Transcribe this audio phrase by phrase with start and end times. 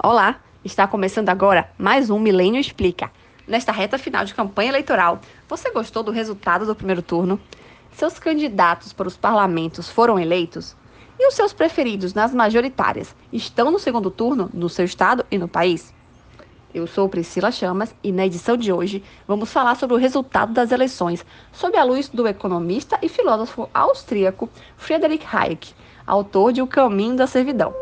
[0.00, 3.10] Olá, está começando agora mais um Milênio Explica.
[3.48, 7.40] Nesta reta final de campanha eleitoral, você gostou do resultado do primeiro turno?
[7.90, 10.76] Seus candidatos para os parlamentos foram eleitos?
[11.18, 15.48] E os seus preferidos nas majoritárias estão no segundo turno no seu estado e no
[15.48, 15.92] país?
[16.72, 20.70] Eu sou Priscila Chamas e na edição de hoje vamos falar sobre o resultado das
[20.70, 25.74] eleições sob a luz do economista e filósofo austríaco Friedrich Hayek,
[26.06, 27.74] autor de O Caminho da Servidão.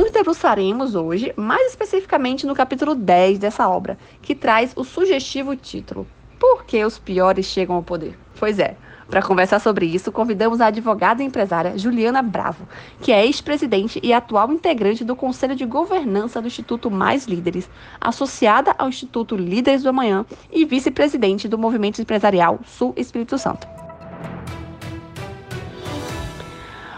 [0.00, 6.06] Nos debruçaremos hoje, mais especificamente no capítulo 10 dessa obra, que traz o sugestivo título
[6.38, 8.18] Por que os piores chegam ao poder?
[8.38, 8.78] Pois é,
[9.10, 12.66] para conversar sobre isso, convidamos a advogada e empresária Juliana Bravo,
[13.02, 17.68] que é ex-presidente e atual integrante do Conselho de Governança do Instituto Mais Líderes,
[18.00, 23.68] associada ao Instituto Líderes do Amanhã e vice-presidente do Movimento Empresarial Sul Espírito Santo.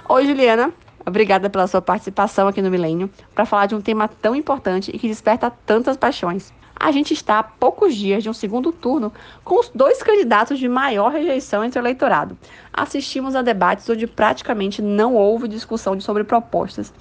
[0.09, 0.73] Oi, Juliana.
[1.05, 4.99] Obrigada pela sua participação aqui no Milênio para falar de um tema tão importante e
[4.99, 9.13] que desperta tantas paixões a gente está a poucos dias de um segundo turno
[9.45, 12.37] com os dois candidatos de maior rejeição entre o eleitorado.
[12.73, 16.93] Assistimos a debates onde praticamente não houve discussão sobre propostas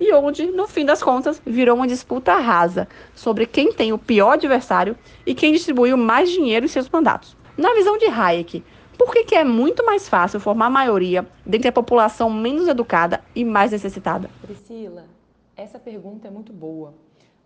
[0.00, 4.32] e onde, no fim das contas, virou uma disputa rasa sobre quem tem o pior
[4.32, 7.36] adversário e quem distribuiu mais dinheiro em seus mandatos.
[7.58, 8.64] Na visão de Hayek,
[8.96, 13.72] por que, é muito mais fácil formar maioria dentre a população menos educada e mais
[13.72, 14.30] necessitada?
[14.42, 15.04] Priscila,
[15.56, 16.94] essa pergunta é muito boa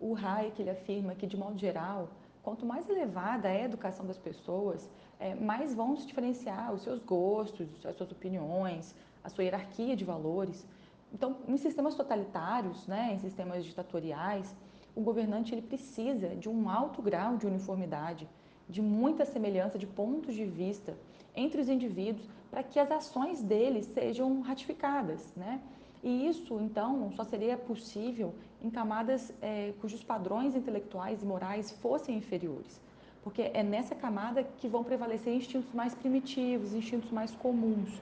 [0.00, 2.08] o Hayek ele afirma que, de modo geral,
[2.42, 6.98] quanto mais elevada é a educação das pessoas, é, mais vão se diferenciar os seus
[7.00, 10.66] gostos, as suas opiniões, a sua hierarquia de valores.
[11.12, 14.56] Então, em sistemas totalitários, né, em sistemas ditatoriais,
[14.96, 18.26] o governante ele precisa de um alto grau de uniformidade,
[18.70, 20.96] de muita semelhança de pontos de vista
[21.34, 25.60] entre os indivíduos para que as ações deles sejam ratificadas, né?
[26.02, 32.16] E isso, então, só seria possível em camadas é, cujos padrões intelectuais e morais fossem
[32.16, 32.80] inferiores.
[33.22, 38.00] Porque é nessa camada que vão prevalecer instintos mais primitivos, instintos mais comuns.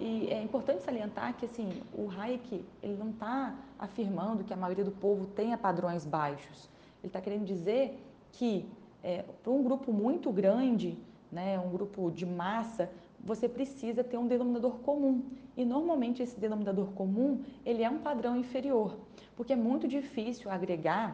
[0.00, 4.84] E é importante salientar que assim, o Hayek ele não está afirmando que a maioria
[4.84, 6.68] do povo tenha padrões baixos.
[7.00, 7.96] Ele está querendo dizer
[8.32, 8.68] que
[9.06, 10.98] é, para um grupo muito grande,
[11.30, 12.90] né, um grupo de massa,
[13.20, 15.22] você precisa ter um denominador comum.
[15.56, 18.96] E normalmente esse denominador comum, ele é um padrão inferior,
[19.36, 21.06] porque é muito difícil agregar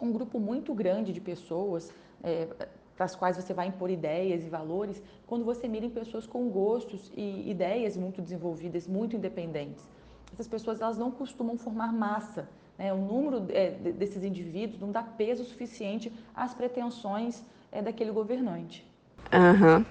[0.00, 2.48] um grupo muito grande de pessoas é,
[2.96, 6.48] para as quais você vai impor ideias e valores, quando você mira em pessoas com
[6.48, 9.88] gostos e ideias muito desenvolvidas, muito independentes.
[10.32, 12.48] Essas pessoas elas não costumam formar massa.
[12.78, 12.92] Né?
[12.92, 18.86] O número é, desses indivíduos não dá peso suficiente às pretensões é, daquele governante.
[19.32, 19.84] Uhum.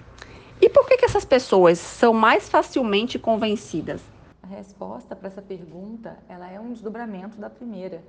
[0.60, 4.00] E por que, que essas pessoas são mais facilmente convencidas?
[4.42, 8.02] A resposta para essa pergunta ela é um desdobramento da primeira.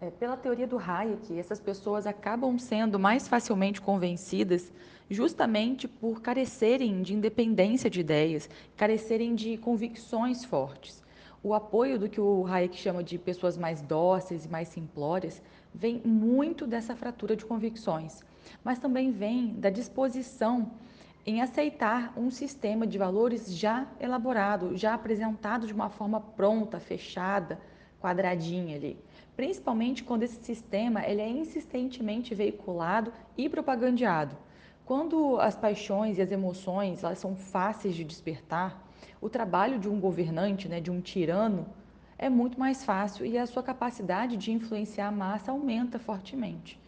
[0.00, 4.72] É, pela teoria do Hayek, essas pessoas acabam sendo mais facilmente convencidas
[5.08, 11.02] justamente por carecerem de independência de ideias, carecerem de convicções fortes.
[11.44, 15.42] O apoio do que o Hayek chama de pessoas mais dóceis e mais simplórias
[15.74, 18.22] vem muito dessa fratura de convicções,
[18.62, 20.70] mas também vem da disposição
[21.26, 27.60] em aceitar um sistema de valores já elaborado, já apresentado de uma forma pronta, fechada,
[28.00, 28.96] quadradinha ali.
[29.34, 34.36] Principalmente quando esse sistema ele é insistentemente veiculado e propagandeado.
[34.84, 38.91] Quando as paixões e as emoções elas são fáceis de despertar,
[39.22, 41.64] o trabalho de um governante, né, de um tirano,
[42.18, 46.78] é muito mais fácil e a sua capacidade de influenciar a massa aumenta fortemente.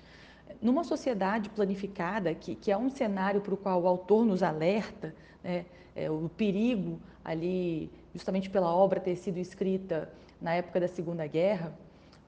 [0.61, 5.15] Numa sociedade planificada, que, que é um cenário para o qual o autor nos alerta,
[5.45, 10.13] né, é, o perigo ali, justamente pela obra ter sido escrita
[10.43, 11.73] na época da Segunda Guerra,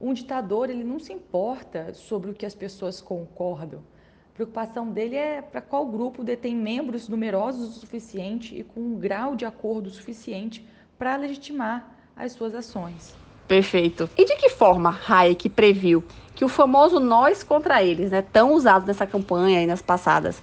[0.01, 3.83] um ditador ele não se importa sobre o que as pessoas concordam.
[4.37, 9.35] Preocupação dele é para qual grupo detém membros numerosos o suficiente e com um grau
[9.35, 10.63] de acordo suficiente
[10.99, 13.15] para legitimar as suas ações.
[13.49, 14.11] Perfeito.
[14.15, 18.87] E de que forma Hayek previu que o famoso nós contra eles, né, tão usado
[18.87, 20.43] nessa campanha e nas passadas,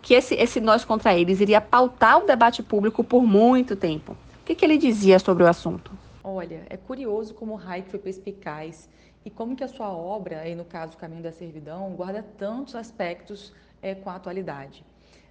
[0.00, 4.12] que esse, esse nós contra eles iria pautar o debate público por muito tempo.
[4.12, 5.92] O que, que ele dizia sobre o assunto?
[6.22, 8.88] Olha, é curioso como Hayek foi perspicaz
[9.24, 12.74] e como que a sua obra, aí no caso O Caminho da Servidão, guarda tantos
[12.74, 14.84] aspectos é, com a atualidade.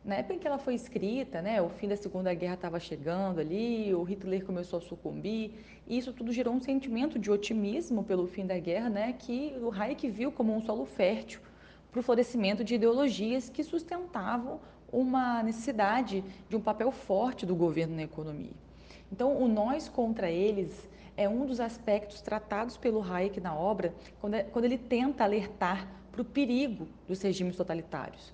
[0.03, 3.39] Na época em que ela foi escrita, né, o fim da Segunda Guerra estava chegando
[3.39, 5.51] ali, o Hitler começou a sucumbir,
[5.87, 9.71] e isso tudo gerou um sentimento de otimismo pelo fim da guerra, né, que o
[9.71, 11.39] Hayek viu como um solo fértil
[11.89, 14.59] para o florescimento de ideologias que sustentavam
[14.91, 18.51] uma necessidade de um papel forte do governo na economia.
[19.11, 24.33] Então, o nós contra eles é um dos aspectos tratados pelo Hayek na obra, quando,
[24.35, 28.33] é, quando ele tenta alertar para o perigo dos regimes totalitários.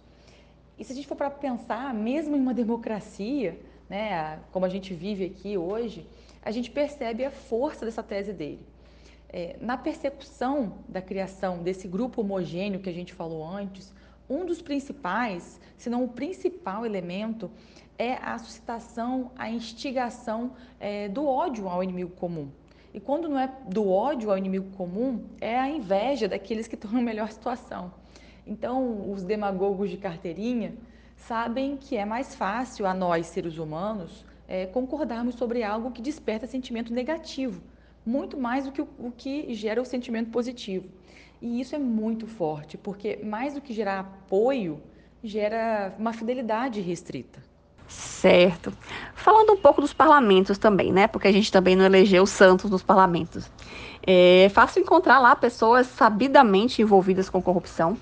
[0.77, 3.59] E se a gente for para pensar, mesmo em uma democracia,
[3.89, 6.07] né, como a gente vive aqui hoje,
[6.41, 8.65] a gente percebe a força dessa tese dele.
[9.27, 13.93] É, na persecução da criação desse grupo homogêneo que a gente falou antes,
[14.29, 17.51] um dos principais, se não o principal elemento,
[17.97, 22.49] é a suscitação, a instigação é, do ódio ao inimigo comum.
[22.99, 26.99] E quando não é do ódio ao inimigo comum, é a inveja daqueles que estão
[26.99, 27.93] em melhor situação.
[28.45, 30.73] Então, os demagogos de carteirinha
[31.15, 36.45] sabem que é mais fácil a nós, seres humanos, é, concordarmos sobre algo que desperta
[36.45, 37.63] sentimento negativo,
[38.05, 40.89] muito mais do que o, o que gera o sentimento positivo.
[41.41, 44.81] E isso é muito forte, porque mais do que gerar apoio,
[45.23, 47.41] gera uma fidelidade restrita.
[47.89, 48.71] Certo.
[49.15, 51.07] Falando um pouco dos parlamentos também, né?
[51.07, 53.49] Porque a gente também não elegeu santos nos parlamentos.
[54.05, 57.97] É fácil encontrar lá pessoas sabidamente envolvidas com corrupção,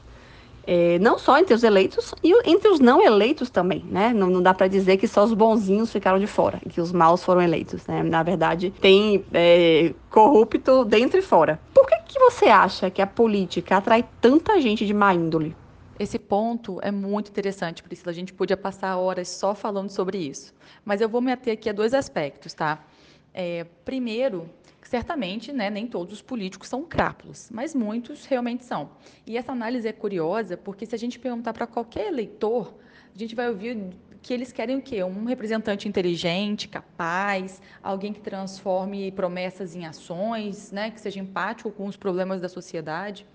[0.67, 4.11] é, não só entre os eleitos e entre os não eleitos também, né?
[4.13, 7.23] Não, não dá para dizer que só os bonzinhos ficaram de fora, que os maus
[7.23, 8.03] foram eleitos, né?
[8.03, 11.57] Na verdade, tem é, corrupto dentro e fora.
[11.73, 15.55] Por que, que você acha que a política atrai tanta gente de má índole?
[15.99, 18.11] Esse ponto é muito interessante, Priscila.
[18.11, 20.53] A gente podia passar horas só falando sobre isso.
[20.85, 22.85] Mas eu vou me ater aqui a dois aspectos, tá?
[23.33, 24.49] É, primeiro,
[24.87, 28.91] Certamente, né, nem todos os políticos são crápulas, mas muitos realmente são.
[29.25, 32.73] E essa análise é curiosa porque se a gente perguntar para qualquer eleitor,
[33.13, 33.89] a gente vai ouvir
[34.21, 35.03] que eles querem o quê?
[35.03, 41.85] Um representante inteligente, capaz, alguém que transforme promessas em ações, né, que seja empático com
[41.87, 43.27] os problemas da sociedade.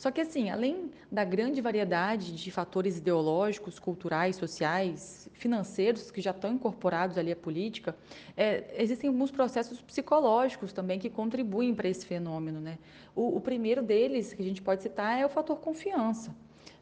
[0.00, 6.30] Só que, assim, além da grande variedade de fatores ideológicos, culturais, sociais, financeiros que já
[6.30, 7.94] estão incorporados ali à política,
[8.34, 12.62] é, existem alguns processos psicológicos também que contribuem para esse fenômeno.
[12.62, 12.78] Né?
[13.14, 16.34] O, o, primeiro deles, que a gente pode citar, é o fator confiança.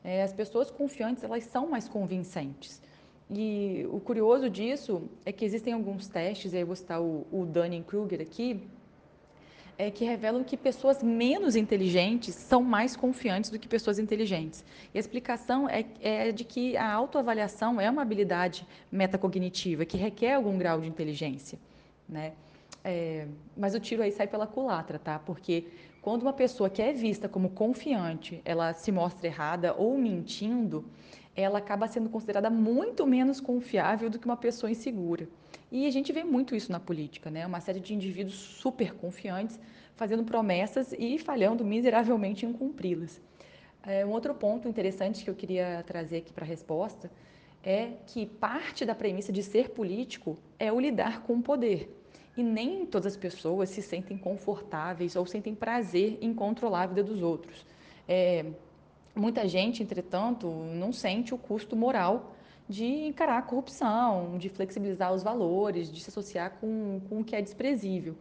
[0.05, 2.81] É, as pessoas confiantes, elas são mais convincentes.
[3.29, 7.45] E o curioso disso é que existem alguns testes, aí eu vou citar o, o
[7.45, 8.63] Dunning-Kruger aqui,
[9.79, 14.65] é, que revelam que pessoas menos inteligentes são mais confiantes do que pessoas inteligentes.
[14.93, 20.35] E a explicação é, é de que a autoavaliação é uma habilidade metacognitiva que requer
[20.35, 21.59] algum grau de inteligência.
[22.09, 22.33] Né?
[22.83, 25.19] É, mas o tiro aí sai pela culatra, tá?
[25.21, 25.67] Porque
[26.03, 30.85] quando uma pessoa que é vista como confiante, ela se mostra errada ou mentindo,
[31.37, 35.29] ela acaba sendo considerada muito menos confiável do que uma pessoa insegura.
[35.71, 37.47] E a gente vê muito isso na política, né?
[37.47, 39.61] Uma série de indivíduos super confiantes
[39.95, 43.21] fazendo promessas e falhando miseravelmente em cumpri-las.
[43.83, 47.11] É, um outro ponto interessante que eu queria trazer aqui para a resposta
[47.63, 51.95] é que parte da premissa de ser político é o lidar com o poder.
[52.37, 57.03] E nem todas as pessoas se sentem confortáveis ou sentem prazer em controlar a vida
[57.03, 57.67] dos outros.
[58.09, 58.47] É,
[59.15, 62.37] muita gente, entretanto, não sente o custo moral
[62.69, 67.35] de encarar a corrupção, de flexibilizar os valores, de se associar com, com o que
[67.35, 68.15] é desprezível.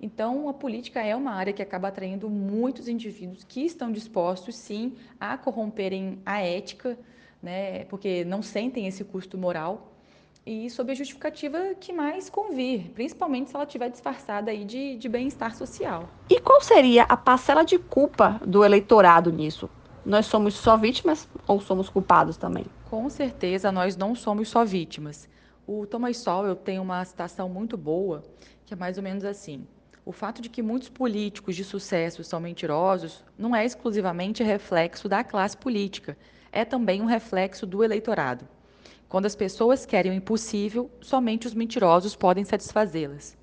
[0.00, 4.96] Então, a política é uma área que acaba atraindo muitos indivíduos que estão dispostos, sim,
[5.20, 6.98] a corromperem a ética,
[7.40, 9.92] né, porque não sentem esse custo moral,
[10.44, 15.08] e sob a justificativa que mais convir, principalmente se ela estiver disfarçada aí de, de
[15.08, 16.08] bem-estar social.
[16.28, 19.70] E qual seria a parcela de culpa do eleitorado nisso?
[20.04, 22.66] Nós somos só vítimas ou somos culpados também?
[22.92, 25.26] Com certeza, nós não somos só vítimas.
[25.66, 28.22] O Thomas Sowell tem uma citação muito boa,
[28.66, 29.66] que é mais ou menos assim:
[30.04, 35.24] o fato de que muitos políticos de sucesso são mentirosos não é exclusivamente reflexo da
[35.24, 36.18] classe política,
[36.52, 38.46] é também um reflexo do eleitorado.
[39.08, 43.38] Quando as pessoas querem o impossível, somente os mentirosos podem satisfazê-las.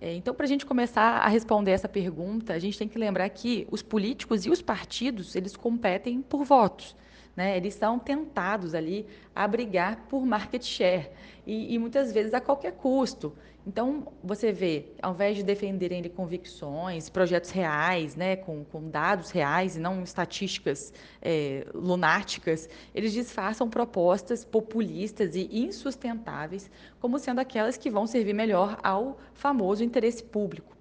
[0.00, 3.28] É, então, para a gente começar a responder essa pergunta, a gente tem que lembrar
[3.28, 6.96] que os políticos e os partidos eles competem por votos.
[7.36, 7.56] Né?
[7.56, 11.10] Eles são tentados ali a brigar por market share
[11.46, 13.32] e, e, muitas vezes a qualquer custo.
[13.66, 19.76] Então, você vê, ao invés de defenderem convicções, projetos reais, né, com, com dados reais
[19.76, 26.68] e não estatísticas é, lunáticas, eles disfarçam propostas populistas e insustentáveis
[27.00, 30.76] como sendo aquelas que vão servir melhor ao famoso interesse público.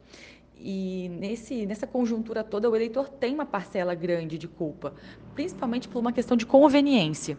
[0.64, 4.94] E nesse, nessa conjuntura toda, o eleitor tem uma parcela grande de culpa,
[5.34, 7.36] principalmente por uma questão de conveniência.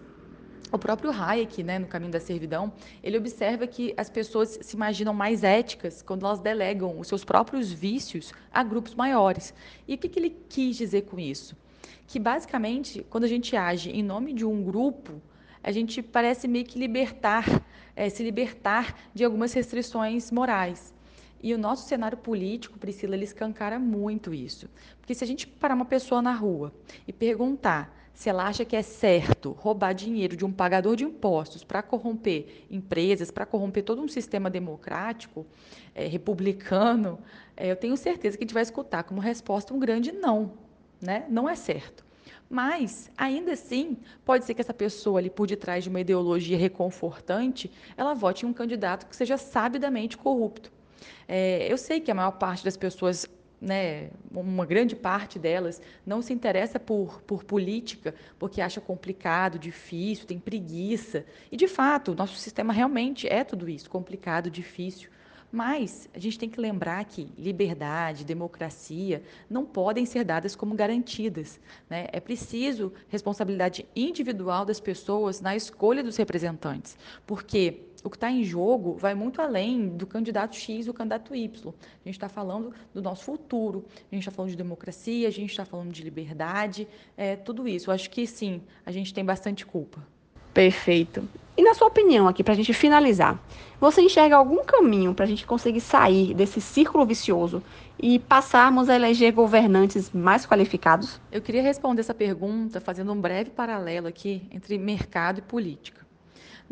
[0.73, 5.15] O próprio Hayek, né, no Caminho da Servidão, ele observa que as pessoas se imaginam
[5.15, 9.55] mais éticas quando elas delegam os seus próprios vícios a grupos maiores.
[9.87, 11.55] E o que, que ele quis dizer com isso?
[12.09, 15.23] Que, basicamente, quando a gente age em nome de um grupo,
[15.63, 17.45] a gente parece meio que libertar,
[17.95, 20.93] é, se libertar de algumas restrições morais.
[21.43, 24.69] E o nosso cenário político, Priscila, ele escancara muito isso.
[25.01, 26.73] Porque se a gente parar uma pessoa na rua
[27.07, 31.65] e perguntar se ela acha que é certo roubar dinheiro de um pagador de impostos
[31.65, 35.47] para corromper empresas, para corromper todo um sistema democrático,
[35.95, 37.19] é, republicano,
[37.57, 40.53] é, eu tenho certeza que a gente vai escutar como resposta um grande não.
[41.01, 41.25] Né?
[41.29, 42.05] Não é certo.
[42.49, 47.73] Mas, ainda assim, pode ser que essa pessoa ali por detrás de uma ideologia reconfortante,
[47.97, 50.71] ela vote em um candidato que seja sabidamente corrupto.
[51.29, 53.29] É, eu sei que a maior parte das pessoas
[53.63, 60.27] né, uma grande parte delas não se interessa por, por política porque acha complicado, difícil,
[60.27, 61.25] tem preguiça.
[61.51, 65.09] E, de fato, o nosso sistema realmente é tudo isso, complicado, difícil.
[65.53, 71.61] Mas a gente tem que lembrar que liberdade, democracia não podem ser dadas como garantidas.
[71.91, 72.07] Né?
[72.11, 78.43] É preciso responsabilidade individual das pessoas na escolha dos representantes, porque o que está em
[78.43, 81.69] jogo vai muito além do candidato X ou candidato Y.
[81.69, 85.51] A gente está falando do nosso futuro, a gente está falando de democracia, a gente
[85.51, 87.91] está falando de liberdade, é, tudo isso.
[87.91, 90.05] Eu acho que sim, a gente tem bastante culpa.
[90.53, 91.27] Perfeito.
[91.57, 93.39] E na sua opinião, aqui, para a gente finalizar,
[93.81, 97.63] você enxerga algum caminho para a gente conseguir sair desse círculo vicioso
[97.99, 101.21] e passarmos a eleger governantes mais qualificados?
[101.31, 106.02] Eu queria responder essa pergunta fazendo um breve paralelo aqui entre mercado e política.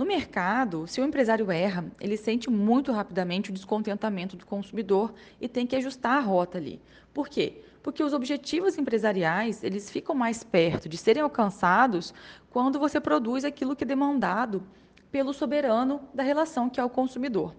[0.00, 5.46] No mercado, se o empresário erra, ele sente muito rapidamente o descontentamento do consumidor e
[5.46, 6.80] tem que ajustar a rota ali.
[7.12, 7.60] Por quê?
[7.82, 12.14] Porque os objetivos empresariais, eles ficam mais perto de serem alcançados
[12.48, 14.62] quando você produz aquilo que é demandado
[15.12, 17.54] pelo soberano da relação que é o consumidor.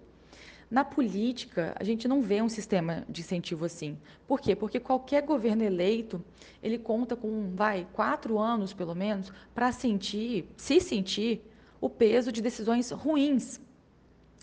[0.68, 3.96] Na política, a gente não vê um sistema de incentivo assim.
[4.26, 4.56] Por quê?
[4.56, 6.20] Porque qualquer governo eleito,
[6.60, 11.51] ele conta com, vai, quatro anos, pelo menos, para sentir, se sentir
[11.82, 13.60] o peso de decisões ruins.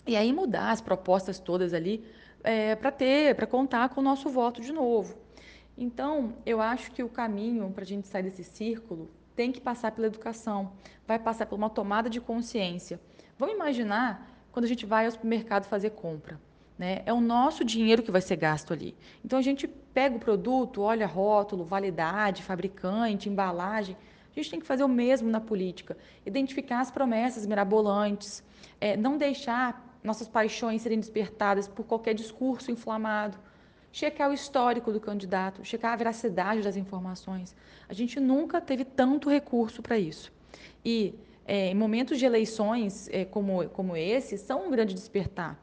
[0.06, 2.04] E aí mudar as propostas todas ali
[2.44, 5.16] é, para ter, para contar com o nosso voto de novo.
[5.76, 9.92] Então, eu acho que o caminho para a gente sair desse círculo tem que passar
[9.92, 10.72] pela educação,
[11.06, 13.00] vai passar por uma tomada de consciência.
[13.38, 16.38] Vamos imaginar quando a gente vai ao supermercado fazer compra.
[16.78, 17.00] Né?
[17.06, 18.94] É o nosso dinheiro que vai ser gasto ali.
[19.24, 23.96] Então a gente pega o produto, olha rótulo, validade, fabricante, embalagem
[24.32, 28.42] a gente tem que fazer o mesmo na política, identificar as promessas mirabolantes,
[28.80, 33.38] é, não deixar nossas paixões serem despertadas por qualquer discurso inflamado,
[33.92, 37.54] checar o histórico do candidato, checar a veracidade das informações.
[37.88, 40.32] A gente nunca teve tanto recurso para isso.
[40.84, 45.58] E é, momentos de eleições é, como, como esse, são um grande despertar.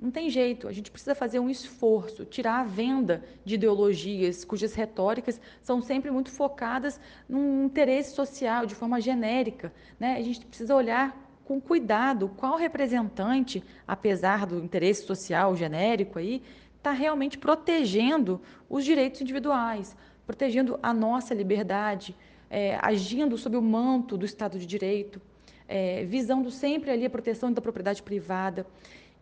[0.00, 4.72] Não tem jeito, a gente precisa fazer um esforço, tirar a venda de ideologias cujas
[4.72, 9.72] retóricas são sempre muito focadas num interesse social, de forma genérica.
[9.98, 10.16] Né?
[10.16, 16.42] A gente precisa olhar com cuidado qual representante, apesar do interesse social genérico aí,
[16.76, 22.14] está realmente protegendo os direitos individuais, protegendo a nossa liberdade,
[22.48, 25.20] é, agindo sob o manto do Estado de Direito,
[25.66, 28.66] é, visando sempre ali a proteção da propriedade privada.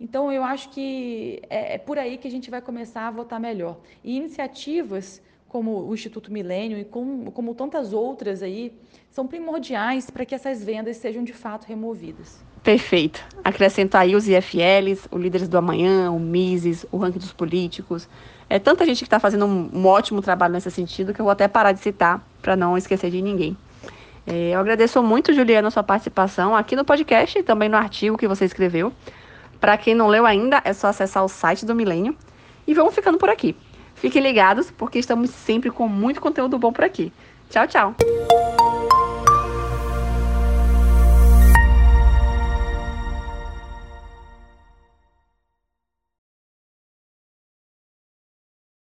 [0.00, 3.40] Então, eu acho que é, é, por aí que a gente vai começar a votar
[3.40, 3.78] melhor.
[4.04, 8.72] E iniciativas como o Instituto Milênio e como, como tantas outras aí
[9.10, 12.44] são primordiais para que essas vendas sejam de fato removidas.
[12.62, 13.24] Perfeito.
[13.44, 18.08] Acrescento aí os IFLs, o Líderes do Amanhã, o Mises, o Ranking dos Políticos.
[18.50, 21.32] É tanta gente que está fazendo um, um, ótimo trabalho nesse sentido que eu vou
[21.32, 23.56] até parar de citar para não esquecer de ninguém.
[24.26, 28.18] É, eu agradeço muito, Juliana, a sua participação aqui no podcast e também no artigo
[28.18, 28.92] que você escreveu.
[29.60, 32.16] Para quem não leu ainda, é só acessar o site do Milênio.
[32.66, 33.56] E vamos ficando por aqui.
[33.94, 37.12] Fiquem ligados, porque estamos sempre com muito conteúdo bom por aqui.
[37.48, 37.94] Tchau, tchau!